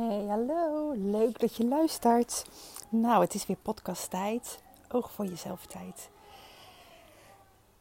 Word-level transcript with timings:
Hey, 0.00 0.26
hallo. 0.26 0.92
Leuk 0.96 1.38
dat 1.38 1.56
je 1.56 1.64
luistert. 1.64 2.46
Nou, 2.88 3.22
het 3.22 3.34
is 3.34 3.46
weer 3.46 3.56
podcasttijd. 3.56 4.62
Oog 4.88 5.12
voor 5.12 5.26
jezelf 5.26 5.66
tijd. 5.66 6.10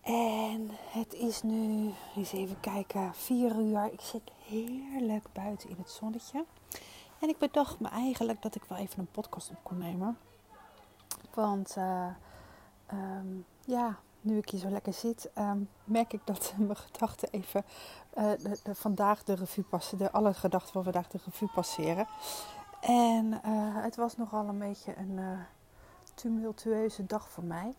En 0.01 0.69
het 0.89 1.13
is 1.13 1.41
nu, 1.41 1.93
eens 2.15 2.31
even 2.31 2.59
kijken, 2.59 3.13
4 3.13 3.55
uur. 3.55 3.89
Ik 3.91 4.01
zit 4.01 4.21
heerlijk 4.45 5.25
buiten 5.33 5.69
in 5.69 5.75
het 5.77 5.89
zonnetje. 5.89 6.45
En 7.19 7.29
ik 7.29 7.37
bedacht 7.37 7.79
me 7.79 7.87
eigenlijk 7.87 8.41
dat 8.41 8.55
ik 8.55 8.63
wel 8.63 8.77
even 8.77 8.99
een 8.99 9.11
podcast 9.11 9.49
op 9.49 9.63
kon 9.63 9.77
nemen. 9.77 10.17
Want 11.33 11.75
uh, 11.77 12.07
um, 12.93 13.45
ja, 13.65 13.99
nu 14.29 14.37
ik 14.37 14.49
hier 14.49 14.59
zo 14.59 14.69
lekker 14.69 14.93
zit, 14.93 15.29
um, 15.37 15.69
merk 15.83 16.13
ik 16.13 16.21
dat 16.23 16.53
mijn 16.57 16.75
gedachten 16.75 17.29
even 17.31 17.65
uh, 18.17 18.31
de, 18.63 18.75
vandaag 18.75 19.23
de 19.23 19.33
revue 19.33 19.63
passen. 19.63 19.97
De, 19.97 20.11
alle 20.11 20.33
gedachten 20.33 20.71
van 20.71 20.83
vandaag 20.83 21.07
de 21.07 21.19
revue 21.25 21.49
passeren. 21.53 22.07
En 22.81 23.25
uh, 23.25 23.83
het 23.83 23.95
was 23.95 24.17
nogal 24.17 24.47
een 24.47 24.59
beetje 24.59 24.97
een 24.97 25.17
uh, 25.17 25.39
tumultueuze 26.13 27.05
dag 27.05 27.29
voor 27.29 27.43
mij. 27.43 27.73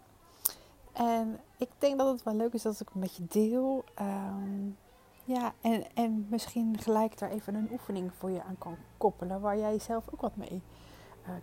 En 0.92 1.41
ik 1.56 1.68
denk 1.78 1.98
dat 1.98 2.12
het 2.12 2.22
wel 2.22 2.34
leuk 2.34 2.52
is 2.52 2.62
dat 2.62 2.80
ik 2.80 2.91
een 2.94 3.00
beetje 3.00 3.27
deel. 3.27 3.84
Um, 4.00 4.77
ja, 5.24 5.52
en, 5.60 5.94
en 5.94 6.27
misschien 6.30 6.78
gelijk 6.78 7.19
daar 7.19 7.30
even 7.30 7.55
een 7.55 7.69
oefening 7.72 8.12
voor 8.14 8.30
je 8.30 8.42
aan 8.42 8.58
kan 8.58 8.77
koppelen, 8.96 9.41
waar 9.41 9.58
jij 9.58 9.78
zelf 9.78 10.05
ook 10.12 10.20
wat 10.20 10.36
mee 10.36 10.62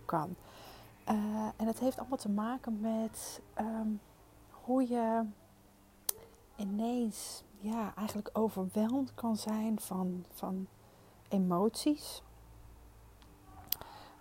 kan. 0.04 0.36
en 1.56 1.66
het 1.66 1.78
heeft 1.78 1.98
allemaal 1.98 2.18
te 2.18 2.28
maken 2.28 2.80
met 2.80 3.40
um, 3.58 4.00
hoe 4.68 4.88
je 4.88 5.24
ineens 6.56 7.42
ja, 7.60 7.94
eigenlijk 7.96 8.30
overweldigd 8.32 9.14
kan 9.14 9.36
zijn 9.36 9.80
van, 9.80 10.24
van 10.30 10.66
emoties. 11.28 12.22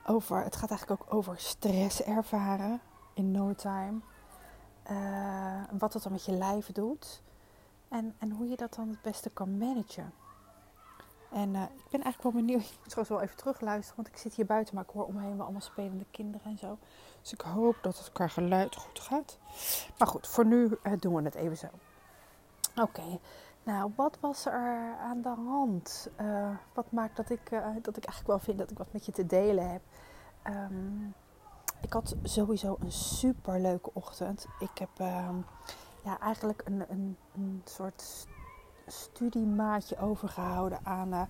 Over, 0.05 0.43
het 0.43 0.55
gaat 0.55 0.69
eigenlijk 0.69 1.01
ook 1.01 1.13
over 1.13 1.39
stress 1.39 2.03
ervaren 2.03 2.81
in 3.13 3.31
no 3.31 3.53
time. 3.53 3.99
Uh, 4.91 5.63
wat 5.77 5.93
het 5.93 6.03
dan 6.03 6.11
met 6.11 6.25
je 6.25 6.31
lijf 6.31 6.71
doet. 6.71 7.21
En, 7.87 8.15
en 8.17 8.31
hoe 8.31 8.47
je 8.47 8.55
dat 8.55 8.73
dan 8.73 8.89
het 8.89 9.01
beste 9.01 9.29
kan 9.29 9.57
managen. 9.57 10.13
En 11.31 11.53
uh, 11.53 11.61
ik 11.61 11.89
ben 11.91 12.03
eigenlijk 12.03 12.23
wel 12.23 12.31
benieuwd. 12.31 12.61
Ik 12.71 12.77
moet 12.79 12.89
trouwens 12.89 13.09
wel 13.09 13.21
even 13.21 13.37
terugluisteren. 13.37 13.95
Want 13.95 14.07
ik 14.07 14.17
zit 14.17 14.33
hier 14.33 14.45
buiten, 14.45 14.75
maar 14.75 14.83
ik 14.83 14.89
hoor 14.89 15.05
omheen 15.05 15.35
wel 15.35 15.43
allemaal 15.43 15.61
spelende 15.61 16.05
kinderen 16.11 16.51
en 16.51 16.57
zo. 16.57 16.77
Dus 17.21 17.33
ik 17.33 17.41
hoop 17.41 17.75
dat 17.81 17.97
het 17.97 18.11
qua 18.11 18.27
geluid 18.27 18.75
goed 18.75 18.99
gaat. 18.99 19.37
Maar 19.97 20.07
goed, 20.07 20.27
voor 20.27 20.45
nu 20.45 20.77
uh, 20.83 20.93
doen 20.99 21.15
we 21.15 21.21
het 21.21 21.35
even 21.35 21.57
zo. 21.57 21.67
Oké, 22.81 23.19
nou 23.63 23.91
wat 23.95 24.17
was 24.19 24.45
er 24.45 24.95
aan 25.01 25.21
de 25.21 25.35
hand? 25.45 26.09
Uh, 26.21 26.49
wat 26.73 26.91
maakt 26.91 27.15
dat 27.15 27.29
ik, 27.29 27.49
dat 27.81 27.97
ik 27.97 28.05
eigenlijk 28.05 28.27
wel 28.27 28.39
vind 28.39 28.57
dat 28.57 28.71
ik 28.71 28.77
wat 28.77 28.93
met 28.93 29.05
je 29.05 29.11
te 29.11 29.25
delen 29.25 29.71
heb? 29.71 29.81
Um, 30.43 31.13
ik 31.81 31.93
had 31.93 32.15
sowieso 32.23 32.77
een 32.79 32.91
super 32.91 33.59
leuke 33.59 33.89
ochtend. 33.93 34.47
Ik 34.59 34.77
heb 34.77 34.89
um, 34.99 35.45
ja, 36.03 36.19
eigenlijk 36.19 36.61
een, 36.65 36.85
een, 36.89 37.17
een 37.35 37.61
soort 37.65 38.27
studiemaatje 38.87 39.97
overgehouden 39.99 40.79
aan, 40.83 41.13
uh, 41.13 41.21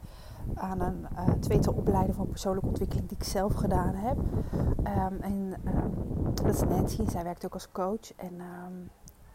aan 0.56 0.80
een 0.80 1.06
uh, 1.14 1.30
tweetal 1.40 1.74
opleiding 1.74 2.16
van 2.16 2.28
persoonlijke 2.28 2.68
ontwikkeling 2.68 3.08
die 3.08 3.18
ik 3.18 3.24
zelf 3.24 3.54
gedaan 3.54 3.96
heb. 3.96 4.18
Um, 4.18 5.22
en 5.22 5.54
um, 5.66 5.94
dat 6.34 6.46
is 6.46 6.62
Nancy, 6.62 7.10
zij 7.10 7.24
werkt 7.24 7.46
ook 7.46 7.54
als 7.54 7.72
coach. 7.72 8.14
En 8.16 8.34
um, 8.34 8.90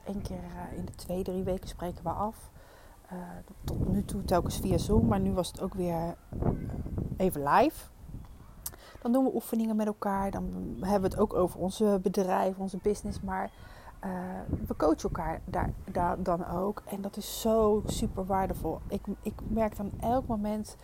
één 0.05 0.23
keer 0.23 0.37
uh, 0.37 0.79
in 0.79 0.85
de 0.85 0.95
twee, 0.95 1.23
drie 1.23 1.43
weken 1.43 1.69
spreken 1.69 2.05
we 2.05 2.11
af. 2.11 2.51
Tot 3.65 3.89
nu 3.89 4.05
toe 4.05 4.25
telkens 4.25 4.57
via 4.57 4.79
Zoom, 4.79 5.07
maar 5.07 5.21
nu 5.21 5.33
was 5.33 5.49
het 5.49 5.61
ook 5.61 5.75
weer 5.75 6.17
even 7.17 7.43
live. 7.43 7.85
Dan 9.03 9.13
doen 9.13 9.25
we 9.25 9.35
oefeningen 9.35 9.77
met 9.77 9.87
elkaar. 9.87 10.31
Dan 10.31 10.77
hebben 10.81 11.11
we 11.11 11.17
het 11.17 11.19
ook 11.19 11.35
over 11.35 11.61
onze 11.61 11.99
bedrijf, 12.03 12.59
onze 12.59 12.79
business. 12.83 13.21
Maar 13.21 13.51
uh, 14.05 14.11
we 14.67 14.77
coachen 14.77 15.03
elkaar 15.03 15.41
daar, 15.45 15.71
daar 15.93 16.23
dan 16.23 16.47
ook. 16.47 16.83
En 16.87 17.01
dat 17.01 17.17
is 17.17 17.41
zo 17.41 17.83
super 17.87 18.27
waardevol. 18.27 18.81
Ik, 18.89 19.01
ik 19.23 19.35
merk 19.49 19.77
dan 19.77 19.91
elk 20.01 20.27
moment, 20.27 20.77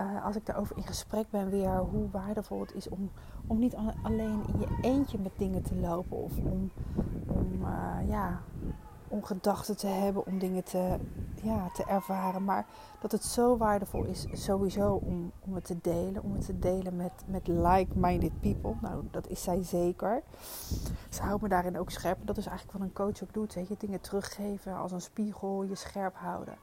uh, 0.00 0.24
als 0.24 0.36
ik 0.36 0.46
daarover 0.46 0.76
in 0.76 0.86
gesprek 0.86 1.30
ben, 1.30 1.50
weer 1.50 1.76
hoe 1.76 2.10
waardevol 2.10 2.60
het 2.60 2.74
is 2.74 2.88
om, 2.88 3.10
om 3.46 3.58
niet 3.58 3.76
alleen 4.02 4.42
in 4.52 4.60
je 4.60 4.78
eentje 4.80 5.18
met 5.18 5.32
dingen 5.36 5.62
te 5.62 5.74
lopen. 5.74 6.16
Of 6.16 6.32
om, 6.38 6.70
om 7.26 7.62
uh, 7.62 8.08
ja, 8.08 8.40
om 9.08 9.24
gedachten 9.24 9.76
te 9.76 9.86
hebben, 9.86 10.26
om 10.26 10.38
dingen 10.38 10.64
te, 10.64 10.96
ja, 11.42 11.70
te 11.74 11.84
ervaren. 11.84 12.44
Maar 12.44 12.66
dat 13.00 13.12
het 13.12 13.24
zo 13.24 13.56
waardevol 13.56 14.04
is 14.04 14.26
sowieso 14.32 15.00
om, 15.04 15.32
om 15.40 15.54
het 15.54 15.64
te 15.64 15.78
delen. 15.82 16.22
Om 16.22 16.34
het 16.34 16.44
te 16.44 16.58
delen 16.58 16.96
met, 16.96 17.12
met 17.26 17.46
like-minded 17.46 18.40
people. 18.40 18.74
Nou, 18.80 19.04
dat 19.10 19.28
is 19.28 19.42
zij 19.42 19.62
zeker. 19.62 20.22
Ze 21.08 21.22
houdt 21.22 21.42
me 21.42 21.48
daarin 21.48 21.78
ook 21.78 21.90
scherp. 21.90 22.18
Dat 22.24 22.36
is 22.36 22.46
eigenlijk 22.46 22.78
wat 22.78 22.88
een 22.88 22.94
coach 22.94 23.22
ook 23.22 23.34
doet. 23.34 23.54
Weet 23.54 23.68
je, 23.68 23.74
dingen 23.78 24.00
teruggeven 24.00 24.76
als 24.76 24.92
een 24.92 25.00
spiegel, 25.00 25.62
je 25.62 25.74
scherp 25.74 26.16
houden. 26.16 26.56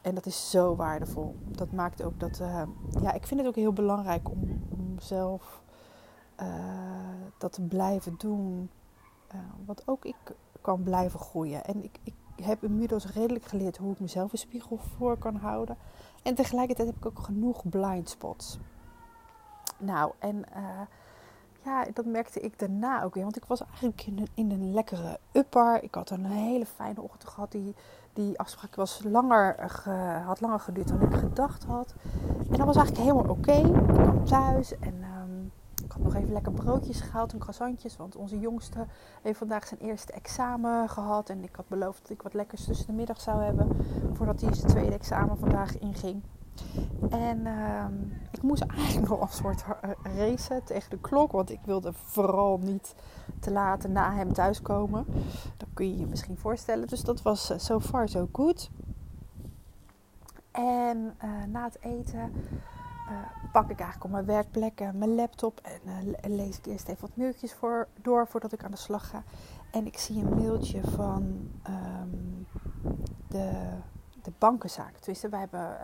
En 0.00 0.14
dat 0.14 0.26
is 0.26 0.50
zo 0.50 0.76
waardevol. 0.76 1.36
Dat 1.44 1.72
maakt 1.72 2.02
ook 2.02 2.20
dat... 2.20 2.40
Uh, 2.40 2.62
ja, 3.02 3.12
ik 3.12 3.26
vind 3.26 3.40
het 3.40 3.48
ook 3.48 3.54
heel 3.54 3.72
belangrijk 3.72 4.30
om, 4.30 4.62
om 4.70 4.94
zelf 4.98 5.62
uh, 6.40 6.46
dat 7.38 7.52
te 7.52 7.62
blijven 7.62 8.14
doen. 8.18 8.70
Uh, 9.34 9.40
wat 9.66 9.82
ook 9.86 10.04
ik 10.04 10.16
kan 10.62 10.82
blijven 10.82 11.20
groeien. 11.20 11.64
En 11.64 11.84
ik, 11.84 11.98
ik 12.02 12.14
heb 12.44 12.62
inmiddels 12.62 13.12
redelijk 13.12 13.44
geleerd 13.44 13.76
hoe 13.76 13.92
ik 13.92 14.00
mezelf 14.00 14.32
een 14.32 14.38
spiegel 14.38 14.78
voor 14.96 15.18
kan 15.18 15.36
houden. 15.36 15.76
En 16.22 16.34
tegelijkertijd 16.34 16.88
heb 16.88 16.96
ik 16.96 17.06
ook 17.06 17.18
genoeg 17.18 17.68
blind 17.68 18.08
spots. 18.08 18.58
Nou, 19.78 20.12
en 20.18 20.36
uh, 20.56 20.80
ja, 21.64 21.86
dat 21.92 22.04
merkte 22.04 22.40
ik 22.40 22.58
daarna 22.58 23.02
ook 23.02 23.14
weer. 23.14 23.22
Want 23.22 23.36
ik 23.36 23.44
was 23.44 23.64
eigenlijk 23.64 24.02
in 24.06 24.18
een, 24.18 24.28
in 24.34 24.50
een 24.50 24.72
lekkere 24.72 25.18
upper. 25.32 25.82
Ik 25.82 25.94
had 25.94 26.10
een 26.10 26.24
hele 26.24 26.66
fijne 26.66 27.00
ochtend 27.00 27.30
gehad. 27.30 27.52
Die, 27.52 27.74
die 28.12 28.38
afspraak 28.38 28.74
was 28.74 29.02
langer 29.04 29.70
ge, 29.70 29.90
had 30.24 30.40
langer 30.40 30.60
geduurd 30.60 30.88
dan 30.88 31.00
ik 31.00 31.14
gedacht 31.14 31.64
had. 31.64 31.94
En 32.50 32.56
dat 32.56 32.66
was 32.66 32.76
eigenlijk 32.76 33.06
helemaal 33.06 33.36
oké. 33.36 33.52
Ik 33.52 33.94
kwam 33.94 34.24
thuis 34.24 34.78
en 34.78 34.94
um, 34.94 35.11
ik 35.92 35.98
had 36.02 36.12
nog 36.12 36.22
even 36.22 36.32
lekker 36.32 36.52
broodjes 36.52 37.00
gehaald 37.00 37.32
en 37.32 37.38
croissantjes. 37.38 37.96
Want 37.96 38.16
onze 38.16 38.38
jongste 38.38 38.86
heeft 39.22 39.38
vandaag 39.38 39.66
zijn 39.66 39.80
eerste 39.80 40.12
examen 40.12 40.88
gehad. 40.88 41.28
En 41.28 41.42
ik 41.42 41.56
had 41.56 41.68
beloofd 41.68 42.02
dat 42.02 42.10
ik 42.10 42.22
wat 42.22 42.34
lekkers 42.34 42.64
tussen 42.64 42.86
de 42.86 42.92
middag 42.92 43.20
zou 43.20 43.42
hebben. 43.42 43.68
Voordat 44.12 44.40
hij 44.40 44.54
zijn 44.54 44.70
tweede 44.70 44.94
examen 44.94 45.38
vandaag 45.38 45.78
inging. 45.78 46.22
En 47.10 47.46
uh, 47.46 47.84
ik 48.30 48.42
moest 48.42 48.62
eigenlijk 48.62 49.08
nog 49.12 49.20
een 49.20 49.28
soort 49.28 49.64
racen 50.16 50.64
tegen 50.64 50.90
de 50.90 50.98
klok. 51.00 51.32
Want 51.32 51.50
ik 51.50 51.60
wilde 51.64 51.92
vooral 51.92 52.58
niet 52.58 52.94
te 53.40 53.50
laat 53.50 53.88
na 53.88 54.12
hem 54.12 54.32
thuiskomen. 54.32 55.06
Dat 55.56 55.68
kun 55.74 55.88
je 55.88 55.98
je 55.98 56.06
misschien 56.06 56.38
voorstellen. 56.38 56.88
Dus 56.88 57.02
dat 57.02 57.22
was 57.22 57.50
uh, 57.50 57.58
so 57.58 57.80
far 57.80 58.08
so 58.08 58.28
good. 58.32 58.70
En 60.50 61.14
uh, 61.24 61.44
na 61.48 61.64
het 61.64 61.78
eten 61.80 62.32
uh, 63.08 63.50
pak 63.52 63.70
ik 63.70 63.80
eigenlijk 63.80 64.04
op 64.04 64.10
mijn 64.10 64.24
werkplek 64.24 64.80
uh, 64.80 64.90
mijn 64.90 65.14
laptop 65.14 65.60
en 65.62 65.80
uh, 65.84 66.36
lees 66.36 66.58
ik 66.58 66.66
eerst 66.66 66.88
even 66.88 67.00
wat 67.00 67.16
mailtjes 67.16 67.54
voor, 67.54 67.88
door 68.02 68.26
voordat 68.26 68.52
ik 68.52 68.64
aan 68.64 68.70
de 68.70 68.76
slag 68.76 69.08
ga. 69.08 69.22
En 69.70 69.86
ik 69.86 69.98
zie 69.98 70.24
een 70.24 70.34
mailtje 70.34 70.80
van 70.80 71.50
um, 71.68 72.46
de, 73.28 73.50
de 74.22 74.32
bankenzaak. 74.38 74.96
Tenminste, 74.96 75.28
wij 75.28 75.40
hebben 75.40 75.76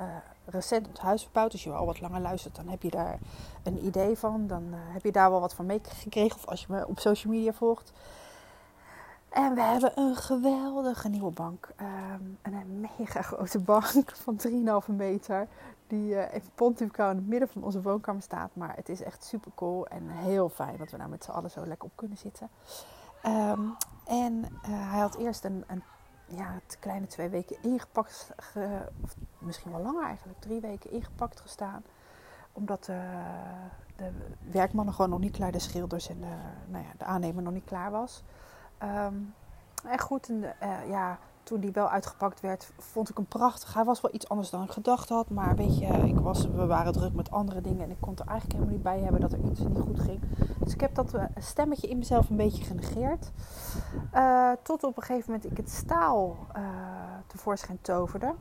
recent 0.44 0.86
het 0.86 0.98
huis 0.98 1.22
verbouwd. 1.22 1.52
Als 1.52 1.64
je 1.64 1.72
al 1.72 1.86
wat 1.86 2.00
langer 2.00 2.20
luistert, 2.20 2.56
dan 2.56 2.68
heb 2.68 2.82
je 2.82 2.90
daar 2.90 3.18
een 3.62 3.84
idee 3.84 4.16
van. 4.16 4.46
Dan 4.46 4.64
heb 4.72 5.04
je 5.04 5.12
daar 5.12 5.30
wel 5.30 5.40
wat 5.40 5.54
van 5.54 5.66
meegekregen. 5.66 6.36
Of 6.36 6.46
als 6.46 6.60
je 6.60 6.66
me 6.68 6.86
op 6.86 6.98
social 6.98 7.32
media 7.32 7.52
volgt. 7.52 7.92
En 9.28 9.54
we 9.54 9.60
hebben 9.60 9.92
een 9.94 10.16
geweldige 10.16 11.08
nieuwe 11.08 11.30
bank. 11.30 11.68
Um, 11.80 12.38
een 12.42 12.80
mega 12.98 13.22
grote 13.22 13.58
bank 13.58 14.12
van 14.24 14.40
3,5 14.88 14.94
meter. 14.94 15.48
Die 15.86 16.10
uh, 16.10 16.34
in 16.34 16.42
Pontifico 16.54 17.10
in 17.10 17.16
het 17.16 17.26
midden 17.26 17.48
van 17.48 17.62
onze 17.62 17.82
woonkamer 17.82 18.22
staat. 18.22 18.50
Maar 18.52 18.76
het 18.76 18.88
is 18.88 19.02
echt 19.02 19.24
super 19.24 19.50
cool 19.54 19.86
en 19.86 20.08
heel 20.08 20.48
fijn 20.48 20.76
dat 20.76 20.90
we 20.90 20.96
nou 20.96 21.10
met 21.10 21.24
z'n 21.24 21.30
allen 21.30 21.50
zo 21.50 21.66
lekker 21.66 21.88
op 21.88 21.92
kunnen 21.94 22.16
zitten. 22.16 22.48
Um, 23.26 23.76
en 24.04 24.34
uh, 24.38 24.90
hij 24.90 25.00
had 25.00 25.16
eerst 25.16 25.44
een, 25.44 25.64
een 25.66 25.82
ja, 26.26 26.60
kleine 26.80 27.06
twee 27.06 27.28
weken 27.28 27.56
ingepakt. 27.62 28.30
Ge, 28.36 28.88
of 29.02 29.14
misschien 29.38 29.72
wel 29.72 29.82
langer 29.82 30.04
eigenlijk. 30.04 30.40
Drie 30.40 30.60
weken 30.60 30.90
ingepakt 30.90 31.40
gestaan. 31.40 31.82
Omdat 32.52 32.88
uh, 32.90 32.96
de 33.96 34.10
werkmannen 34.50 34.94
gewoon 34.94 35.10
nog 35.10 35.20
niet 35.20 35.36
klaar, 35.36 35.52
de 35.52 35.58
schilders 35.58 36.08
en 36.08 36.20
de, 36.20 36.36
nou 36.66 36.84
ja, 36.84 36.90
de 36.98 37.04
aannemer 37.04 37.42
nog 37.42 37.52
niet 37.52 37.64
klaar 37.64 37.90
was. 37.90 38.22
Um, 38.82 39.34
en 39.84 40.00
goed, 40.00 40.28
en, 40.28 40.42
uh, 40.62 40.88
ja, 40.88 41.18
toen 41.42 41.60
die 41.60 41.72
wel 41.72 41.88
uitgepakt 41.88 42.40
werd, 42.40 42.72
vond 42.78 43.08
ik 43.08 43.16
hem 43.16 43.26
prachtig. 43.26 43.74
Hij 43.74 43.84
was 43.84 44.00
wel 44.00 44.14
iets 44.14 44.28
anders 44.28 44.50
dan 44.50 44.62
ik 44.62 44.70
gedacht 44.70 45.08
had. 45.08 45.30
Maar 45.30 45.56
weet 45.56 45.78
je, 45.78 45.86
ik 45.86 46.18
was, 46.18 46.46
we 46.46 46.66
waren 46.66 46.92
druk 46.92 47.12
met 47.12 47.30
andere 47.30 47.60
dingen. 47.60 47.82
En 47.82 47.90
ik 47.90 48.00
kon 48.00 48.16
er 48.16 48.26
eigenlijk 48.26 48.52
helemaal 48.52 48.74
niet 48.74 48.82
bij 48.82 49.00
hebben 49.00 49.20
dat 49.20 49.32
er 49.32 49.38
iets 49.38 49.60
niet 49.60 49.78
goed 49.78 50.00
ging. 50.00 50.20
Dus 50.58 50.72
ik 50.72 50.80
heb 50.80 50.94
dat 50.94 51.14
uh, 51.14 51.24
stemmetje 51.36 51.88
in 51.88 51.98
mezelf 51.98 52.30
een 52.30 52.36
beetje 52.36 52.64
genegeerd. 52.64 53.30
Uh, 54.14 54.52
tot 54.62 54.84
op 54.84 54.96
een 54.96 55.02
gegeven 55.02 55.32
moment 55.32 55.50
ik 55.50 55.56
het 55.56 55.70
staal 55.70 56.36
tevoorschijn 57.26 57.78
toverde. 57.80 58.34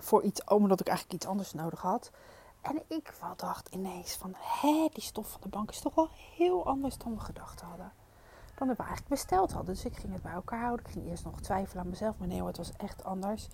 voor 0.00 0.22
iets, 0.22 0.44
omdat 0.44 0.80
ik 0.80 0.86
eigenlijk 0.86 1.16
iets 1.16 1.30
anders 1.30 1.52
nodig 1.52 1.80
had. 1.80 2.10
En 2.60 2.82
ik 2.88 3.14
dacht 3.36 3.68
ineens 3.68 4.16
van, 4.16 4.34
hé, 4.36 4.88
die 4.92 5.02
stof 5.02 5.30
van 5.30 5.40
de 5.40 5.48
bank 5.48 5.70
is 5.70 5.80
toch 5.80 5.94
wel 5.94 6.08
heel 6.36 6.66
anders 6.66 6.98
dan 6.98 7.14
we 7.14 7.20
gedacht 7.20 7.60
hadden. 7.60 7.92
Dan 8.66 8.76
we 8.76 8.82
eigenlijk 8.82 9.08
besteld 9.08 9.52
hadden. 9.52 9.74
Dus 9.74 9.84
ik 9.84 9.96
ging 9.96 10.12
het 10.12 10.22
bij 10.22 10.32
elkaar 10.32 10.60
houden. 10.60 10.86
Ik 10.86 10.92
ging 10.92 11.08
eerst 11.08 11.24
nog 11.24 11.40
twijfelen 11.40 11.82
aan 11.82 11.90
mezelf, 11.90 12.18
maar 12.18 12.28
nee, 12.28 12.44
het 12.44 12.56
was 12.56 12.72
echt 12.76 13.04
anders. 13.04 13.48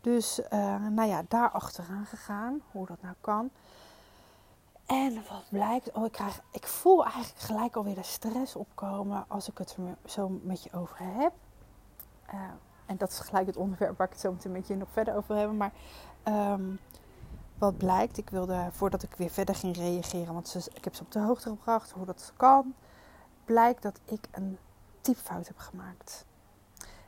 Dus, 0.00 0.40
uh, 0.40 0.50
nou 0.86 1.08
ja, 1.08 1.22
daar 1.28 1.50
achteraan 1.50 2.06
gegaan, 2.06 2.62
hoe 2.70 2.86
dat 2.86 3.02
nou 3.02 3.14
kan. 3.20 3.50
En 4.86 5.14
wat 5.14 5.44
blijkt, 5.48 5.92
oh, 5.92 6.04
ik, 6.04 6.12
krijg, 6.12 6.40
ik 6.50 6.66
voel 6.66 7.04
eigenlijk 7.04 7.38
gelijk 7.38 7.76
alweer 7.76 7.94
de 7.94 8.02
stress 8.02 8.56
opkomen 8.56 9.24
als 9.28 9.48
ik 9.48 9.58
het 9.58 9.76
er 9.76 10.10
zo 10.10 10.40
met 10.42 10.62
je 10.62 10.72
over 10.72 10.96
heb. 11.00 11.32
Uh, 12.34 12.40
en 12.86 12.96
dat 12.96 13.10
is 13.10 13.18
gelijk 13.18 13.46
het 13.46 13.56
onderwerp 13.56 13.98
waar 13.98 14.06
ik 14.06 14.12
het 14.12 14.22
zo 14.22 14.32
meteen 14.32 14.52
met 14.52 14.66
je 14.66 14.76
nog 14.76 14.88
verder 14.92 15.14
over 15.16 15.28
wil 15.28 15.36
hebben. 15.36 15.56
Maar 15.56 15.72
um, 16.52 16.78
wat 17.58 17.76
blijkt, 17.76 18.18
ik 18.18 18.30
wilde 18.30 18.68
voordat 18.70 19.02
ik 19.02 19.14
weer 19.16 19.30
verder 19.30 19.54
ging 19.54 19.76
reageren, 19.76 20.34
want 20.34 20.48
ze, 20.48 20.70
ik 20.74 20.84
heb 20.84 20.94
ze 20.94 21.02
op 21.02 21.12
de 21.12 21.20
hoogte 21.20 21.48
gebracht 21.48 21.90
hoe 21.90 22.06
dat 22.06 22.32
kan, 22.36 22.74
blijkt 23.50 23.82
dat 23.82 24.00
ik 24.04 24.28
een 24.30 24.58
typfout 25.00 25.46
heb 25.46 25.58
gemaakt. 25.58 26.24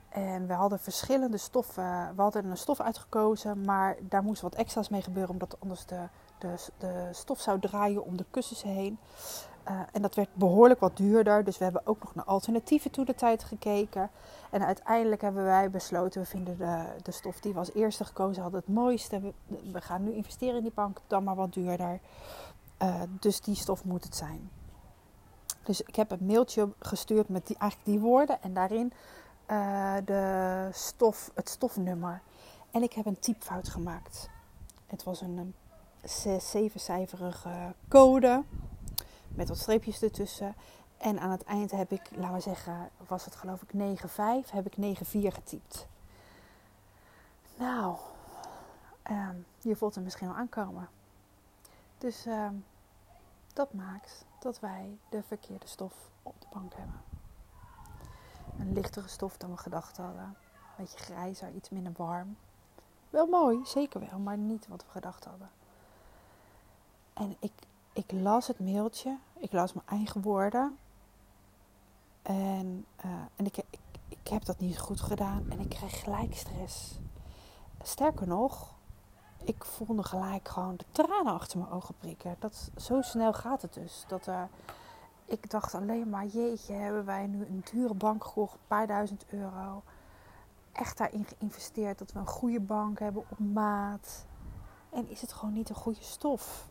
En 0.09 0.47
we 0.47 0.53
hadden 0.53 0.79
verschillende 0.79 1.37
stoffen. 1.37 2.13
We 2.17 2.23
hadden 2.23 2.45
een 2.45 2.57
stof 2.57 2.81
uitgekozen, 2.81 3.65
maar 3.65 3.97
daar 4.01 4.23
moest 4.23 4.43
wat 4.43 4.55
extra's 4.55 4.89
mee 4.89 5.03
gebeuren, 5.03 5.33
omdat 5.33 5.57
anders 5.59 5.87
de, 5.87 6.09
de, 6.39 6.55
de 6.79 7.09
stof 7.13 7.41
zou 7.41 7.61
draaien 7.61 8.05
om 8.05 8.17
de 8.17 8.25
kussens 8.31 8.63
heen. 8.63 8.99
Uh, 9.69 9.81
en 9.93 10.03
dat 10.03 10.15
werd 10.15 10.29
behoorlijk 10.35 10.81
wat 10.81 10.97
duurder. 10.97 11.45
Dus 11.45 11.59
we 11.59 11.65
hebben 11.65 11.87
ook 11.87 12.03
nog 12.03 12.15
naar 12.15 12.25
alternatieven 12.25 12.91
toe 12.91 13.05
de 13.05 13.15
tijd 13.15 13.45
gekeken. 13.45 14.11
En 14.51 14.65
uiteindelijk 14.65 15.21
hebben 15.21 15.45
wij 15.45 15.71
besloten, 15.71 16.21
we 16.21 16.27
vinden 16.27 16.59
de, 16.59 16.85
de 17.03 17.13
stof 17.13 17.41
die 17.41 17.53
we 17.53 17.59
als 17.59 17.75
eerste 17.75 18.05
gekozen 18.05 18.43
hadden 18.43 18.61
het 18.61 18.75
mooiste. 18.75 19.33
We, 19.73 19.81
gaan 19.81 20.05
nu 20.05 20.13
investeren 20.13 20.57
in 20.57 20.63
die 20.63 20.73
bank, 20.75 20.99
dan 21.07 21.25
maar 21.25 21.37
wat 21.37 21.53
duurder. 21.53 22.01
Uh, 22.83 23.03
dus 23.21 23.41
die 23.41 23.55
stof 23.55 23.85
moet 23.85 24.05
het 24.05 24.17
zijn. 24.17 24.51
Dus 25.63 25.81
ik 25.81 25.97
heb 25.97 26.11
een 26.11 26.27
mailtje 26.27 26.69
gestuurd 26.79 27.29
met 27.29 27.47
die, 27.47 27.57
eigenlijk 27.59 27.91
die 27.91 28.01
woorden 28.01 28.43
en 28.43 28.55
daarin 28.55 28.93
uh, 29.51 29.95
de 30.05 30.69
stof, 30.73 31.31
het 31.35 31.49
stofnummer. 31.49 32.21
En 32.71 32.83
ik 32.83 32.93
heb 32.93 33.07
een 33.07 33.19
typfout 33.19 33.69
gemaakt. 33.69 34.29
Het 34.87 35.03
was 35.03 35.21
een, 35.21 35.37
een 35.37 35.55
zes, 36.05 36.51
zevencijferige 36.51 37.75
code 37.89 38.43
met 39.29 39.49
wat 39.49 39.59
streepjes 39.59 40.03
ertussen. 40.03 40.55
En 40.97 41.19
aan 41.21 41.31
het 41.31 41.45
eind 41.45 41.71
heb 41.71 41.93
ik, 41.93 42.11
laten 42.15 42.35
we 42.35 42.41
zeggen, 42.41 42.91
was 43.07 43.25
het 43.25 43.35
geloof 43.35 43.63
ik 43.63 43.99
9,5, 44.01 44.51
heb 44.51 44.67
ik 44.67 44.97
9,4 44.99 45.03
getypt. 45.11 45.87
Nou, 47.57 47.97
um, 49.11 49.47
je 49.59 49.77
voelt 49.77 49.95
hem 49.95 50.05
misschien 50.05 50.29
al 50.29 50.35
aankomen. 50.35 50.89
Dus 51.99 52.27
um, 52.27 52.65
dat 53.53 53.73
maakt 53.73 54.25
dat 54.39 54.61
wij 54.61 54.99
de 55.09 55.23
verkeerde 55.23 55.67
stof 55.67 56.11
op 56.23 56.41
de 56.41 56.47
bank 56.53 56.75
hebben. 56.75 57.01
Een 58.59 58.73
lichtere 58.73 59.09
stof 59.09 59.37
dan 59.37 59.51
we 59.51 59.57
gedacht 59.57 59.97
hadden. 59.97 60.25
Een 60.25 60.85
beetje 60.85 60.99
grijzer, 60.99 61.51
iets 61.51 61.71
minder 61.71 61.93
warm. 61.97 62.37
Wel 63.11 63.27
mooi, 63.27 63.61
zeker 63.65 64.01
wel, 64.11 64.19
maar 64.19 64.37
niet 64.37 64.69
wat 64.69 64.85
we 64.85 64.91
gedacht 64.91 65.25
hadden. 65.25 65.51
En 67.13 67.37
ik 67.39 67.53
ik 67.93 68.13
las 68.13 68.47
het 68.47 68.61
mailtje, 68.61 69.19
ik 69.39 69.53
las 69.53 69.73
mijn 69.73 69.87
eigen 69.87 70.23
woorden. 70.23 70.79
En, 72.23 72.87
uh, 73.05 73.11
en 73.37 73.47
ik, 73.47 73.57
ik, 73.57 73.79
ik 74.09 74.29
heb 74.29 74.45
dat 74.45 74.59
niet 74.59 74.79
goed 74.79 75.01
gedaan 75.01 75.51
en 75.51 75.61
ik 75.61 75.69
kreeg 75.69 76.01
gelijk 76.01 76.35
stress. 76.35 76.99
Sterker 77.83 78.27
nog, 78.27 78.72
ik 79.55 79.65
voelde 79.65 80.03
gelijk 80.03 80.49
gewoon 80.49 80.77
de 80.77 80.85
tranen 80.93 81.33
achter 81.33 81.59
mijn 81.59 81.71
ogen 81.71 81.95
prikken. 81.99 82.37
Dat, 82.39 82.71
zo 82.77 83.03
snel 83.03 83.33
gaat 83.33 83.63
het 83.63 83.75
dus. 83.75 84.05
Dat, 84.09 84.29
ik 85.25 85.51
dacht 85.51 85.75
alleen 85.75 86.11
maar, 86.11 86.27
jeetje, 86.27 86.73
hebben 86.73 87.05
wij 87.05 87.27
nu 87.27 87.47
een 87.47 87.65
dure 87.73 87.95
bank 87.95 88.25
gekocht, 88.25 88.53
een 88.53 88.67
paar 88.67 88.87
duizend 88.87 89.25
euro. 89.29 89.83
Echt 90.73 90.99
daarin 90.99 91.25
geïnvesteerd 91.25 91.99
dat 91.99 92.13
we 92.13 92.19
een 92.19 92.27
goede 92.27 92.61
bank 92.61 92.99
hebben 92.99 93.25
op 93.29 93.39
maat. 93.39 94.27
En 94.91 95.11
is 95.11 95.21
het 95.21 95.33
gewoon 95.33 95.55
niet 95.55 95.69
een 95.69 95.75
goede 95.75 96.03
stof? 96.03 96.69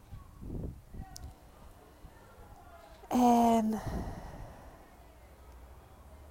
En 3.07 3.79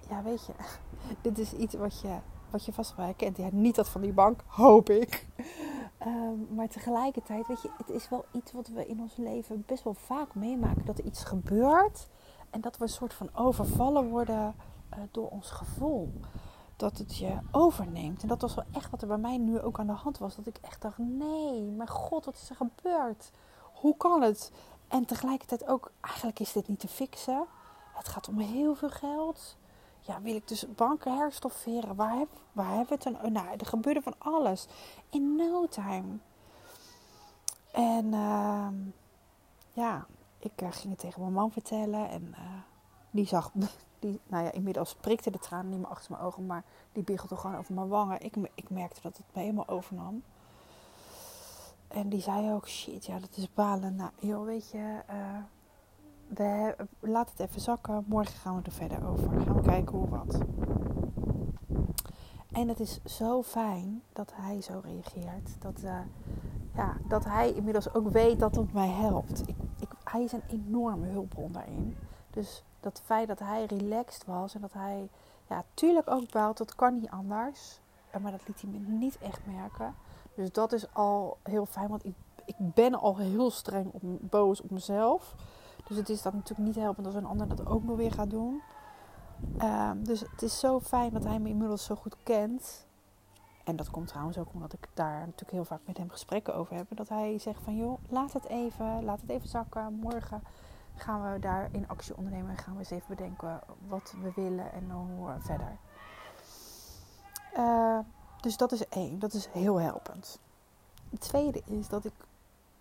ja, 0.09 0.23
weet 0.23 0.45
je, 0.45 0.53
dit 1.21 1.39
is 1.39 1.53
iets 1.53 1.73
wat 1.73 2.01
je, 2.01 2.17
wat 2.49 2.65
je 2.65 2.73
vast 2.73 2.95
wel 2.95 3.05
herkent. 3.05 3.37
Ja, 3.37 3.47
niet 3.51 3.75
dat 3.75 3.89
van 3.89 4.01
die 4.01 4.13
bank, 4.13 4.43
hoop 4.47 4.89
ik. 4.89 5.27
Um, 6.05 6.47
maar 6.55 6.67
tegelijkertijd, 6.67 7.47
weet 7.47 7.61
je, 7.61 7.69
het 7.77 7.89
is 7.89 8.09
wel 8.09 8.25
iets 8.31 8.51
wat 8.51 8.67
we 8.67 8.87
in 8.87 9.01
ons 9.01 9.15
leven 9.17 9.63
best 9.65 9.83
wel 9.83 9.93
vaak 9.93 10.35
meemaken. 10.35 10.85
Dat 10.85 10.97
er 10.97 11.05
iets 11.05 11.23
gebeurt 11.23 12.07
en 12.49 12.61
dat 12.61 12.77
we 12.77 12.83
een 12.83 12.89
soort 12.89 13.13
van 13.13 13.29
overvallen 13.33 14.09
worden 14.09 14.55
uh, 14.93 14.99
door 15.11 15.29
ons 15.29 15.49
gevoel. 15.49 16.13
Dat 16.75 16.97
het 16.97 17.17
je 17.17 17.37
overneemt. 17.51 18.21
En 18.21 18.27
dat 18.27 18.41
was 18.41 18.55
wel 18.55 18.65
echt 18.71 18.91
wat 18.91 19.01
er 19.01 19.07
bij 19.07 19.17
mij 19.17 19.37
nu 19.37 19.59
ook 19.59 19.79
aan 19.79 19.87
de 19.87 19.93
hand 19.93 20.17
was. 20.17 20.35
Dat 20.35 20.47
ik 20.47 20.57
echt 20.61 20.81
dacht, 20.81 20.97
nee, 20.97 21.61
mijn 21.61 21.89
god, 21.89 22.25
wat 22.25 22.35
is 22.35 22.49
er 22.49 22.55
gebeurd? 22.55 23.31
Hoe 23.73 23.97
kan 23.97 24.21
het? 24.21 24.51
En 24.87 25.05
tegelijkertijd 25.05 25.67
ook, 25.67 25.91
eigenlijk 26.01 26.39
is 26.39 26.51
dit 26.51 26.67
niet 26.67 26.79
te 26.79 26.87
fixen. 26.87 27.45
Het 27.93 28.07
gaat 28.07 28.27
om 28.27 28.37
heel 28.37 28.75
veel 28.75 28.89
geld. 28.89 29.57
Ja, 30.03 30.21
wil 30.21 30.35
ik 30.35 30.47
dus 30.47 30.65
banken 30.75 31.17
herstofferen? 31.17 31.95
Waar, 31.95 32.17
heb, 32.17 32.29
waar 32.51 32.67
hebben 32.67 32.87
we 32.87 32.93
het 32.93 33.21
dan? 33.21 33.31
Nou, 33.31 33.47
er 33.57 33.65
gebeurde 33.65 34.01
van 34.01 34.15
alles. 34.17 34.67
In 35.09 35.35
no 35.35 35.67
time. 35.67 36.17
En 37.71 38.05
uh, 38.05 38.67
ja, 39.73 40.05
ik 40.39 40.61
uh, 40.61 40.71
ging 40.71 40.89
het 40.89 40.99
tegen 40.99 41.21
mijn 41.21 41.33
man 41.33 41.51
vertellen. 41.51 42.09
En 42.09 42.27
uh, 42.31 42.37
die 43.11 43.27
zag, 43.27 43.51
die, 43.99 44.19
nou 44.27 44.43
ja, 44.43 44.51
inmiddels 44.51 44.95
prikte 44.95 45.31
de 45.31 45.39
tranen 45.39 45.69
niet 45.69 45.79
meer 45.79 45.87
achter 45.87 46.11
mijn 46.11 46.23
ogen. 46.23 46.45
Maar 46.45 46.63
die 46.91 47.03
biegelde 47.03 47.35
gewoon 47.35 47.57
over 47.57 47.73
mijn 47.73 47.87
wangen. 47.87 48.21
Ik, 48.21 48.35
ik 48.55 48.69
merkte 48.69 49.01
dat 49.01 49.17
het 49.17 49.25
me 49.33 49.41
helemaal 49.41 49.67
overnam. 49.67 50.23
En 51.87 52.09
die 52.09 52.21
zei 52.21 52.53
ook, 52.53 52.67
shit, 52.67 53.05
ja, 53.05 53.19
dat 53.19 53.37
is 53.37 53.53
balen. 53.53 53.95
Nou, 53.95 54.11
joh, 54.19 54.45
weet 54.45 54.69
je, 54.71 55.01
uh, 55.09 55.37
we, 56.33 56.75
laat 56.99 57.29
het 57.29 57.39
even 57.39 57.61
zakken. 57.61 58.03
Morgen 58.07 58.39
gaan 58.39 58.55
we 58.55 58.61
er 58.65 58.71
verder 58.71 59.07
over. 59.07 59.41
Gaan 59.41 59.55
we 59.55 59.61
kijken 59.61 59.97
hoe 59.97 60.09
wat. 60.09 60.39
En 62.51 62.67
het 62.67 62.79
is 62.79 62.99
zo 63.03 63.43
fijn 63.43 64.01
dat 64.13 64.31
hij 64.35 64.61
zo 64.61 64.81
reageert. 64.83 65.49
Dat, 65.59 65.81
uh, 65.83 65.99
ja, 66.75 66.97
dat 67.07 67.25
hij 67.25 67.53
inmiddels 67.53 67.93
ook 67.93 68.09
weet 68.09 68.39
dat 68.39 68.55
het 68.55 68.73
mij 68.73 68.89
helpt. 68.89 69.41
Ik, 69.47 69.55
ik, 69.79 69.89
hij 70.03 70.23
is 70.23 70.31
een 70.31 70.43
enorme 70.47 71.07
hulpbron 71.07 71.51
daarin. 71.51 71.97
Dus 72.29 72.63
dat 72.79 73.01
feit 73.05 73.27
dat 73.27 73.39
hij 73.39 73.65
relaxed 73.65 74.25
was 74.25 74.55
en 74.55 74.61
dat 74.61 74.73
hij, 74.73 75.09
ja, 75.49 75.63
tuurlijk 75.73 76.09
ook 76.09 76.31
baalt, 76.31 76.57
dat 76.57 76.75
kan 76.75 76.99
niet 76.99 77.09
anders. 77.09 77.79
Maar 78.21 78.31
dat 78.31 78.47
liet 78.47 78.61
hij 78.61 78.69
me 78.69 78.77
niet 78.77 79.17
echt 79.17 79.39
merken. 79.45 79.95
Dus 80.35 80.51
dat 80.51 80.71
is 80.71 80.93
al 80.93 81.37
heel 81.43 81.65
fijn, 81.65 81.87
want 81.87 82.05
ik, 82.05 82.15
ik 82.45 82.55
ben 82.57 82.95
al 82.95 83.17
heel 83.17 83.51
streng 83.51 83.91
op, 83.91 84.01
boos 84.21 84.61
op 84.61 84.71
mezelf. 84.71 85.35
Dus 85.91 85.99
het 85.99 86.09
is 86.09 86.21
dat 86.21 86.33
natuurlijk 86.33 86.67
niet 86.67 86.83
helpend 86.83 87.05
als 87.05 87.15
een 87.15 87.25
ander 87.25 87.47
dat 87.47 87.65
ook 87.65 87.83
nog 87.83 87.97
weer 87.97 88.11
gaat 88.11 88.29
doen. 88.29 88.61
Um, 89.61 90.03
dus 90.03 90.19
het 90.19 90.41
is 90.41 90.59
zo 90.59 90.79
fijn 90.79 91.13
dat 91.13 91.23
hij 91.23 91.39
me 91.39 91.49
inmiddels 91.49 91.83
zo 91.83 91.95
goed 91.95 92.15
kent. 92.23 92.87
En 93.63 93.75
dat 93.75 93.89
komt 93.89 94.07
trouwens 94.07 94.37
ook 94.37 94.53
omdat 94.53 94.73
ik 94.73 94.87
daar 94.93 95.19
natuurlijk 95.19 95.51
heel 95.51 95.65
vaak 95.65 95.79
met 95.85 95.97
hem 95.97 96.09
gesprekken 96.09 96.55
over 96.55 96.75
heb. 96.75 96.87
Dat 96.89 97.09
hij 97.09 97.37
zegt 97.39 97.63
van 97.63 97.75
joh, 97.75 97.97
laat 98.09 98.33
het 98.33 98.45
even, 98.45 99.03
laat 99.03 99.21
het 99.21 99.29
even 99.29 99.49
zakken. 99.49 99.93
Morgen 99.93 100.43
gaan 100.95 101.33
we 101.33 101.39
daar 101.39 101.69
in 101.71 101.87
actie 101.87 102.17
ondernemen 102.17 102.49
en 102.49 102.57
gaan 102.57 102.73
we 102.73 102.79
eens 102.79 102.89
even 102.89 103.07
bedenken 103.07 103.59
wat 103.87 104.13
we 104.21 104.31
willen 104.35 104.73
en 104.73 104.91
hoe 104.91 105.35
verder. 105.39 105.77
Uh, 107.57 107.99
dus 108.41 108.57
dat 108.57 108.71
is 108.71 108.87
één, 108.87 109.19
dat 109.19 109.33
is 109.33 109.47
heel 109.51 109.79
helpend. 109.79 110.39
Het 111.09 111.21
tweede 111.21 111.61
is 111.65 111.87
dat 111.87 112.05
ik 112.05 112.13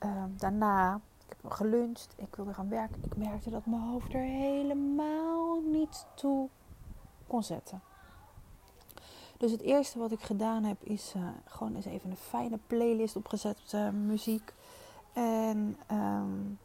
uh, 0.01 0.25
daarna, 0.37 1.01
ik 1.31 1.37
heb 1.43 1.51
geluncht, 1.51 2.15
ik 2.17 2.35
wilde 2.35 2.55
gaan 2.55 2.69
werken. 2.69 3.03
Ik 3.05 3.17
merkte 3.17 3.51
dat 3.51 3.67
mijn 3.67 3.83
hoofd 3.83 4.15
er 4.15 4.21
helemaal 4.21 5.61
niet 5.61 6.07
toe 6.15 6.49
kon 7.27 7.43
zetten. 7.43 7.81
Dus 9.37 9.51
het 9.51 9.61
eerste 9.61 9.99
wat 9.99 10.13
ik 10.13 10.21
gedaan 10.21 10.65
heb 10.65 10.83
is 10.83 11.13
uh, 11.17 11.23
gewoon 11.45 11.75
eens 11.75 11.85
even 11.85 12.11
een 12.11 12.17
fijne 12.17 12.59
playlist 12.67 13.17
opgezet 13.17 13.59
op 13.59 13.73
uh, 13.75 13.91
muziek. 13.91 14.55
En 15.13 15.77
um, 15.93 16.59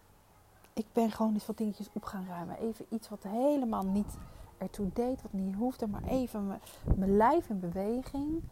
ik 0.74 0.86
ben 0.94 1.12
gewoon 1.12 1.34
eens 1.34 1.46
wat 1.46 1.58
dingetjes 1.58 1.90
op 1.94 2.04
gaan 2.04 2.26
ruimen. 2.28 2.60
Even 2.60 2.86
iets 2.90 3.10
wat 3.10 3.24
helemaal 3.24 3.86
niet 3.86 4.18
ertoe 4.58 4.90
deed, 4.94 5.22
wat 5.22 5.34
niet 5.34 5.56
hoefde, 5.56 5.88
maar 5.88 6.04
even 6.04 6.60
mijn 6.96 7.18
lijf 7.18 7.50
in 7.50 7.60
beweging 7.60 8.44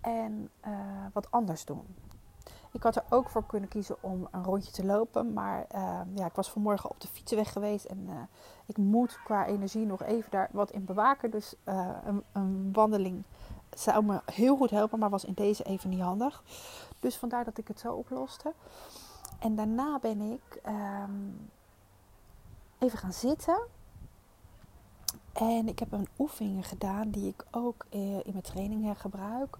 en 0.00 0.50
uh, 0.66 0.72
wat 1.12 1.30
anders 1.30 1.64
doen. 1.64 1.86
Ik 2.76 2.82
had 2.82 2.96
er 2.96 3.04
ook 3.08 3.28
voor 3.28 3.46
kunnen 3.46 3.68
kiezen 3.68 3.96
om 4.00 4.28
een 4.30 4.44
rondje 4.44 4.72
te 4.72 4.84
lopen. 4.84 5.32
Maar 5.32 5.66
uh, 5.74 6.00
ja, 6.14 6.26
ik 6.26 6.34
was 6.34 6.50
vanmorgen 6.50 6.90
op 6.90 7.00
de 7.00 7.08
fietsenweg 7.08 7.52
geweest. 7.52 7.84
En 7.84 8.06
uh, 8.08 8.14
ik 8.66 8.76
moet 8.76 9.18
qua 9.24 9.46
energie 9.46 9.86
nog 9.86 10.02
even 10.02 10.30
daar 10.30 10.48
wat 10.52 10.70
in 10.70 10.84
bewaken. 10.84 11.30
Dus 11.30 11.54
een, 11.64 12.22
een, 12.32 12.72
wandeling 12.72 13.22
zou 13.70 14.04
me 14.04 14.20
heel 14.32 14.56
goed 14.56 14.70
helpen. 14.70 14.98
Maar 14.98 15.10
was 15.10 15.24
in 15.24 15.34
deze 15.34 15.62
even 15.62 15.90
niet 15.90 16.00
handig. 16.00 16.42
Dus 17.00 17.16
vandaar 17.16 17.44
dat 17.44 17.58
ik 17.58 17.68
het 17.68 17.80
zo 17.80 17.92
oploste. 17.92 18.52
En 19.38 19.54
daarna 19.54 19.98
ben 19.98 20.20
ik 20.20 20.58
ehm, 20.62 21.30
even 22.78 22.98
gaan 22.98 23.12
zitten. 23.12 23.58
En 25.32 25.68
ik 25.68 25.78
heb 25.78 25.92
een 25.92 26.08
oefening 26.18 26.68
gedaan 26.68 27.10
die 27.10 27.28
ik 27.28 27.44
ook 27.50 27.86
eh, 27.88 28.00
in 28.00 28.32
mijn 28.32 28.42
training 28.42 29.00
gebruik. 29.00 29.56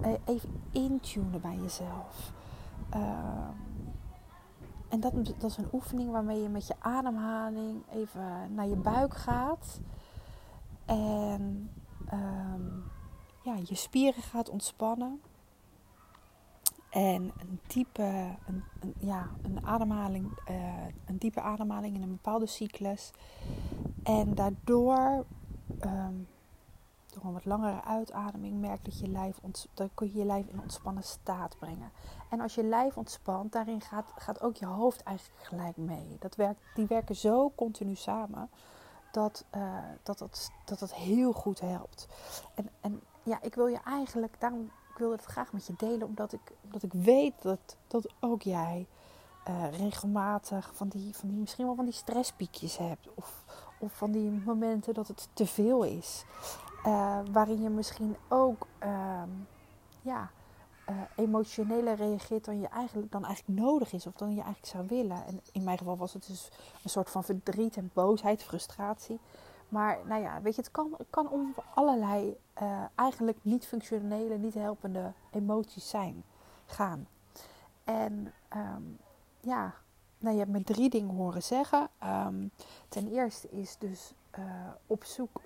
Eh, 0.00 0.12
even 0.24 0.62
intunen 0.70 1.40
bij 1.40 1.58
jezelf. 1.62 2.32
Ehm, 2.90 3.50
en 4.88 5.00
dat, 5.00 5.12
dat 5.38 5.50
is 5.50 5.56
een 5.56 5.68
oefening 5.72 6.10
waarmee 6.10 6.42
je 6.42 6.48
met 6.48 6.66
je 6.66 6.74
ademhaling 6.78 7.82
even 7.92 8.54
naar 8.54 8.66
je 8.66 8.76
buik 8.76 9.14
gaat. 9.14 9.80
En 10.84 11.70
ehm, 12.06 12.66
ja, 13.42 13.54
je 13.64 13.74
spieren 13.74 14.22
gaat 14.22 14.48
ontspannen. 14.48 15.20
En 16.90 17.32
een 17.38 17.60
diepe, 17.66 18.36
een, 18.46 18.64
een 18.80 18.94
ja, 18.98 19.30
een 19.42 19.66
ademhaling, 19.66 20.38
uh, 20.50 20.84
een 21.04 21.18
diepe 21.18 21.40
ademhaling 21.40 21.94
in 21.94 22.02
een 22.02 22.10
bepaalde 22.10 22.46
cyclus. 22.46 23.10
En 24.02 24.34
daardoor, 24.34 25.24
um, 25.84 26.26
wat 27.22 27.44
langere 27.44 27.84
uitademing, 27.84 28.60
merk 28.60 28.84
dat 28.84 28.98
je 28.98 29.08
lijf, 29.08 29.40
dan 29.74 29.90
kun 29.94 30.06
je 30.12 30.18
je 30.18 30.24
lijf 30.24 30.46
in 30.46 30.60
ontspannen 30.60 31.02
staat 31.02 31.58
brengen. 31.58 31.90
En 32.28 32.40
als 32.40 32.54
je 32.54 32.64
lijf 32.64 32.96
ontspant, 32.96 33.52
daarin 33.52 33.80
gaat, 33.80 34.12
gaat 34.16 34.40
ook 34.40 34.56
je 34.56 34.66
hoofd 34.66 35.02
eigenlijk 35.02 35.38
gelijk 35.46 35.76
mee. 35.76 36.16
Dat 36.18 36.36
werkt, 36.36 36.60
die 36.74 36.86
werken 36.86 37.16
zo 37.16 37.52
continu 37.54 37.94
samen 37.94 38.50
dat, 39.12 39.44
uh, 39.56 39.78
dat, 40.02 40.18
dat, 40.18 40.50
dat 40.64 40.94
heel 40.94 41.32
goed 41.32 41.60
helpt. 41.60 42.06
En, 42.54 42.68
en 42.80 43.00
ja, 43.22 43.42
ik 43.42 43.54
wil 43.54 43.66
je 43.66 43.80
eigenlijk, 43.84 44.36
daarom 44.38 44.70
wil 44.96 45.10
het 45.10 45.24
graag 45.24 45.52
met 45.52 45.66
je 45.66 45.74
delen, 45.76 46.06
omdat 46.06 46.32
ik, 46.32 46.52
omdat 46.64 46.82
ik 46.82 46.92
weet 46.92 47.42
dat, 47.42 47.76
dat 47.86 48.12
ook 48.20 48.42
jij 48.42 48.86
uh, 49.48 49.78
regelmatig 49.78 50.70
van 50.74 50.88
die, 50.88 51.16
van 51.16 51.28
die, 51.28 51.38
misschien 51.38 51.66
wel 51.66 51.74
van 51.74 51.84
die 51.84 51.94
stresspiekjes 51.94 52.76
hebt. 52.76 53.08
Of, 53.14 53.44
of 53.78 53.92
van 53.92 54.10
die 54.10 54.30
momenten 54.30 54.94
dat 54.94 55.08
het 55.08 55.28
te 55.32 55.46
veel 55.46 55.82
is. 55.82 56.24
Uh, 56.86 57.18
waarin 57.32 57.62
je 57.62 57.68
misschien 57.68 58.16
ook 58.28 58.66
uh, 58.82 59.22
ja, 60.02 60.30
uh, 60.90 60.96
emotioneler 61.16 61.94
reageert 61.94 62.44
dan 62.44 62.60
je 62.60 62.68
eigenlijk, 62.68 63.12
dan 63.12 63.24
eigenlijk 63.24 63.60
nodig 63.60 63.92
is. 63.92 64.06
Of 64.06 64.14
dan 64.14 64.34
je 64.34 64.42
eigenlijk 64.42 64.66
zou 64.66 64.86
willen. 64.86 65.26
En 65.26 65.40
in 65.52 65.64
mijn 65.64 65.78
geval 65.78 65.96
was 65.96 66.12
het 66.12 66.26
dus 66.26 66.50
een 66.82 66.90
soort 66.90 67.10
van 67.10 67.24
verdriet 67.24 67.76
en 67.76 67.90
boosheid, 67.92 68.42
frustratie. 68.42 69.20
Maar 69.68 69.98
nou 70.04 70.22
ja, 70.22 70.40
weet 70.42 70.54
je, 70.54 70.60
het 70.60 70.70
kan, 70.70 70.96
kan 71.10 71.28
om 71.28 71.54
allerlei 71.74 72.36
uh, 72.62 72.82
eigenlijk 72.94 73.38
niet 73.42 73.66
functionele, 73.66 74.38
niet 74.38 74.54
helpende 74.54 75.12
emoties 75.30 75.88
zijn, 75.88 76.24
gaan. 76.66 77.08
En 77.84 78.32
um, 78.56 78.98
ja, 79.40 79.74
nou, 80.18 80.34
je 80.34 80.40
hebt 80.40 80.52
me 80.52 80.62
drie 80.62 80.90
dingen 80.90 81.14
horen 81.14 81.42
zeggen. 81.42 81.88
Um, 82.04 82.50
ten 82.88 83.12
eerste 83.12 83.50
is 83.50 83.76
dus 83.78 84.14
op 84.86 85.04
zoek 85.04 85.40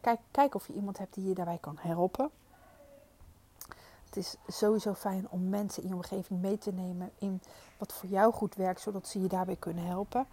kijk, 0.00 0.20
kijk 0.30 0.54
of 0.54 0.66
je 0.66 0.72
iemand 0.72 0.98
hebt 0.98 1.14
die 1.14 1.28
je 1.28 1.34
daarbij 1.34 1.58
kan 1.60 1.76
helpen. 1.80 2.30
Het 4.04 4.16
is 4.16 4.36
sowieso 4.46 4.94
fijn 4.94 5.26
om 5.30 5.48
mensen 5.48 5.82
in 5.82 5.88
je 5.88 5.94
omgeving 5.94 6.40
mee 6.40 6.58
te 6.58 6.72
nemen 6.72 7.10
in 7.18 7.40
wat 7.78 7.92
voor 7.92 8.08
jou 8.08 8.32
goed 8.32 8.54
werkt, 8.54 8.80
zodat 8.80 9.08
ze 9.08 9.20
je 9.20 9.28
daarbij 9.28 9.56
kunnen 9.56 9.86
helpen. 9.86 10.26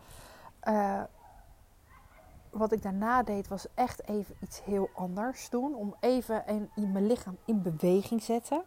Uh, 0.67 1.03
wat 2.49 2.71
ik 2.71 2.81
daarna 2.81 3.23
deed 3.23 3.47
was 3.47 3.65
echt 3.73 4.07
even 4.07 4.35
iets 4.39 4.63
heel 4.63 4.89
anders 4.95 5.49
doen. 5.49 5.75
Om 5.75 5.95
even 5.99 6.69
in, 6.75 6.91
mijn 6.91 7.07
lichaam 7.07 7.37
in 7.45 7.61
beweging 7.61 8.23
zetten. 8.23 8.63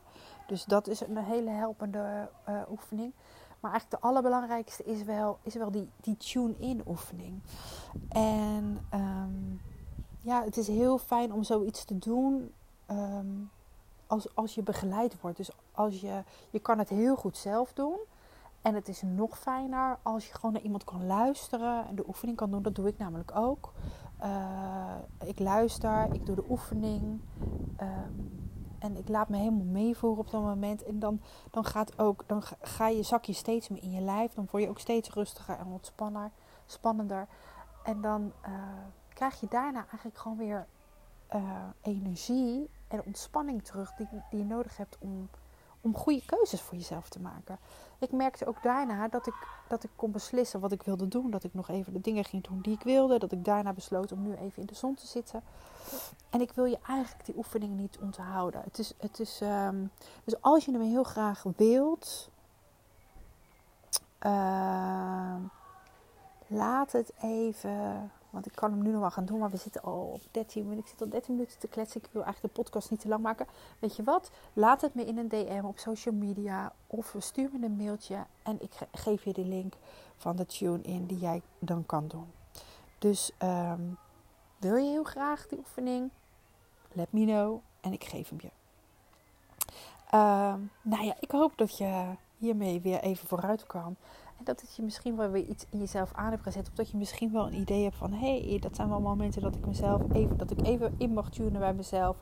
Dus 0.46 0.64
dat 0.64 0.86
is 0.86 1.00
een 1.00 1.16
hele 1.16 1.50
helpende 1.50 2.28
uh, 2.48 2.62
oefening. 2.70 3.12
Maar 3.60 3.70
eigenlijk 3.70 4.02
de 4.02 4.08
allerbelangrijkste 4.08 4.84
is 4.84 5.02
wel, 5.02 5.38
is 5.42 5.54
wel 5.54 5.70
die, 5.70 5.90
die 6.00 6.16
tune-in 6.16 6.82
oefening. 6.86 7.40
En 8.08 8.86
um, 8.94 9.60
ja, 10.26 10.45
het 10.45 10.56
is 10.56 10.66
heel 10.66 10.99
fijn 10.99 11.33
om 11.33 11.42
zoiets 11.42 11.85
te 11.85 11.99
doen 11.99 12.52
um, 12.90 13.50
als, 14.06 14.35
als 14.35 14.54
je 14.54 14.62
begeleid 14.62 15.21
wordt. 15.21 15.37
Dus 15.37 15.50
als 15.73 16.00
je, 16.00 16.23
je 16.50 16.59
kan 16.59 16.78
het 16.78 16.88
heel 16.88 17.16
goed 17.16 17.37
zelf 17.37 17.73
doen. 17.73 17.97
En 18.62 18.75
het 18.75 18.88
is 18.88 19.02
nog 19.02 19.38
fijner 19.38 19.99
als 20.02 20.26
je 20.26 20.35
gewoon 20.35 20.52
naar 20.52 20.62
iemand 20.62 20.85
kan 20.85 21.06
luisteren 21.06 21.87
en 21.87 21.95
de 21.95 22.06
oefening 22.06 22.37
kan 22.37 22.50
doen. 22.50 22.62
Dat 22.62 22.75
doe 22.75 22.88
ik 22.88 22.99
namelijk 22.99 23.37
ook. 23.37 23.73
Uh, 24.23 24.95
ik 25.25 25.38
luister, 25.38 26.09
ik 26.12 26.26
doe 26.26 26.35
de 26.35 26.45
oefening. 26.49 27.21
Um, 27.80 28.49
en 28.78 28.97
ik 28.97 29.09
laat 29.09 29.28
me 29.28 29.37
helemaal 29.37 29.64
meevoeren 29.64 30.18
op 30.18 30.30
dat 30.30 30.42
moment. 30.42 30.83
En 30.83 30.99
dan, 30.99 31.21
dan, 31.50 31.64
gaat 31.64 31.99
ook, 31.99 32.25
dan 32.26 32.42
ga 32.61 32.88
je, 32.88 33.02
zak 33.02 33.25
je 33.25 33.33
steeds 33.33 33.68
meer 33.68 33.83
in 33.83 33.92
je 33.92 34.00
lijf. 34.00 34.35
Dan 34.35 34.49
word 34.50 34.62
je 34.62 34.68
ook 34.68 34.78
steeds 34.78 35.11
rustiger 35.11 35.59
en 35.59 35.66
ontspanner, 35.66 36.30
spannender. 36.66 37.26
En 37.83 38.00
dan 38.00 38.33
uh, 38.47 38.52
krijg 39.16 39.40
je 39.40 39.46
daarna 39.49 39.78
eigenlijk 39.78 40.18
gewoon 40.18 40.37
weer 40.37 40.66
uh, 41.35 41.40
energie 41.82 42.70
en 42.88 43.02
ontspanning 43.04 43.64
terug 43.64 43.92
die, 43.94 44.08
die 44.30 44.38
je 44.38 44.44
nodig 44.44 44.76
hebt 44.76 44.96
om, 44.99 45.28
om 45.80 45.96
goede 45.96 46.25
keuzes 46.26 46.61
voor 46.61 46.76
jezelf 46.76 47.08
te 47.08 47.20
maken 47.20 47.58
ik 47.99 48.12
merkte 48.12 48.46
ook 48.46 48.62
daarna 48.62 49.08
dat 49.08 49.26
ik, 49.26 49.35
dat 49.68 49.85
ik 49.85 49.90
kon 49.96 50.11
beslissen 50.11 50.61
wat 50.61 50.73
ik 50.73 50.82
wilde 50.82 51.08
doen. 51.08 51.30
Dat 51.30 51.44
ik 51.44 51.54
nog 51.54 51.68
even 51.68 51.92
de 51.92 52.00
dingen 52.00 52.25
ging 52.25 52.42
doen 52.42 52.61
die 52.61 52.75
ik 52.75 52.82
wilde. 52.82 53.18
Dat 53.18 53.32
ik 53.32 53.44
daarna 53.44 53.73
besloot 53.73 54.12
om 54.12 54.23
nu 54.23 54.35
even 54.35 54.61
in 54.61 54.66
de 54.66 54.75
zon 54.75 54.94
te 54.94 55.06
zitten. 55.06 55.42
En 56.30 56.40
ik 56.40 56.52
wil 56.52 56.64
je 56.64 56.78
eigenlijk 56.87 57.25
die 57.25 57.37
oefening 57.37 57.76
niet 57.76 57.99
onthouden. 58.00 58.62
Het 58.62 58.78
is, 58.78 58.94
het 58.99 59.20
is, 59.20 59.40
um, 59.42 59.90
dus 60.25 60.40
als 60.40 60.64
je 60.64 60.73
hem 60.73 60.80
heel 60.80 61.04
graag 61.04 61.44
wilt, 61.56 62.30
uh, 64.26 65.35
laat 66.46 66.92
het 66.92 67.12
even 67.22 68.10
want 68.36 68.48
ik 68.48 68.54
kan 68.54 68.70
hem 68.70 68.82
nu 68.82 68.90
nog 68.90 69.00
wel 69.00 69.10
gaan 69.10 69.24
doen, 69.24 69.38
maar 69.38 69.50
we 69.50 69.56
zitten 69.56 69.82
al 69.82 70.10
op 70.14 70.20
13 70.30 70.62
minuten. 70.62 70.84
Ik 70.84 70.90
zit 70.90 71.00
al 71.00 71.08
13 71.08 71.34
minuten 71.34 71.58
te 71.58 71.68
kletsen. 71.68 72.00
Ik 72.02 72.08
wil 72.12 72.24
eigenlijk 72.24 72.54
de 72.54 72.62
podcast 72.62 72.90
niet 72.90 73.00
te 73.00 73.08
lang 73.08 73.22
maken. 73.22 73.46
Weet 73.78 73.96
je 73.96 74.02
wat? 74.02 74.30
Laat 74.52 74.80
het 74.80 74.94
me 74.94 75.04
in 75.04 75.18
een 75.18 75.28
DM 75.28 75.64
op 75.64 75.78
social 75.78 76.14
media. 76.14 76.72
Of 76.86 77.14
stuur 77.18 77.50
me 77.52 77.66
een 77.66 77.76
mailtje. 77.76 78.24
En 78.42 78.62
ik 78.62 78.72
geef 78.92 79.24
je 79.24 79.32
de 79.32 79.44
link 79.44 79.74
van 80.16 80.36
de 80.36 80.46
tune 80.46 80.82
in 80.82 81.06
die 81.06 81.18
jij 81.18 81.42
dan 81.58 81.86
kan 81.86 82.08
doen. 82.08 82.32
Dus 82.98 83.30
um, 83.42 83.98
wil 84.58 84.76
je 84.76 84.90
heel 84.90 85.04
graag 85.04 85.46
die 85.46 85.58
oefening? 85.58 86.10
Let 86.92 87.12
me 87.12 87.24
know. 87.24 87.60
En 87.80 87.92
ik 87.92 88.04
geef 88.04 88.28
hem 88.28 88.38
je. 88.40 88.50
Um, 90.18 90.70
nou 90.82 91.04
ja, 91.04 91.16
ik 91.20 91.30
hoop 91.30 91.52
dat 91.56 91.78
je 91.78 92.14
hiermee 92.38 92.80
weer 92.80 93.00
even 93.00 93.28
vooruit 93.28 93.66
kan. 93.66 93.96
En 94.38 94.44
dat 94.44 94.60
het 94.60 94.76
je 94.76 94.82
misschien 94.82 95.16
wel 95.16 95.30
weer 95.30 95.44
iets 95.44 95.66
in 95.70 95.78
jezelf 95.78 96.12
aan 96.14 96.30
hebt 96.30 96.42
gezet. 96.42 96.68
Of 96.68 96.74
dat 96.74 96.90
je 96.90 96.96
misschien 96.96 97.32
wel 97.32 97.46
een 97.46 97.60
idee 97.60 97.82
hebt 97.82 97.96
van... 97.96 98.12
Hé, 98.12 98.48
hey, 98.48 98.58
dat 98.58 98.76
zijn 98.76 98.88
wel 98.88 99.00
momenten 99.00 99.42
dat 99.42 99.54
ik 99.54 99.66
mezelf 99.66 100.02
even... 100.12 100.36
Dat 100.36 100.50
ik 100.50 100.62
even 100.62 100.94
in 100.98 101.12
mag 101.12 101.30
tunen 101.30 101.60
bij 101.60 101.74
mezelf. 101.74 102.16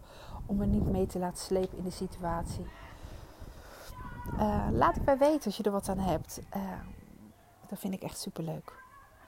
Om 0.46 0.56
me 0.56 0.66
niet 0.66 0.86
mee 0.86 1.06
te 1.06 1.18
laten 1.18 1.44
slepen 1.44 1.78
in 1.78 1.84
de 1.84 1.90
situatie. 1.90 2.66
Uh, 4.34 4.66
laat 4.70 4.94
het 4.94 5.04
mij 5.04 5.18
weten 5.18 5.44
als 5.44 5.56
je 5.56 5.62
er 5.62 5.70
wat 5.70 5.88
aan 5.88 5.98
hebt. 5.98 6.40
Uh, 6.56 6.62
dat 7.68 7.78
vind 7.78 7.94
ik 7.94 8.02
echt 8.02 8.18
super 8.18 8.44
leuk. 8.44 8.72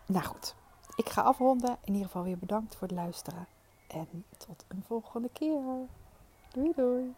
Nou 0.06 0.24
goed, 0.24 0.54
ik 0.96 1.08
ga 1.08 1.22
afronden. 1.22 1.76
In 1.84 1.92
ieder 1.92 2.06
geval 2.06 2.22
weer 2.22 2.38
bedankt 2.38 2.76
voor 2.76 2.88
het 2.88 2.96
luisteren. 2.96 3.46
En 3.86 4.24
tot 4.36 4.64
een 4.68 4.82
volgende 4.86 5.28
keer. 5.32 5.60
Doei 6.52 6.72
doei. 6.76 7.14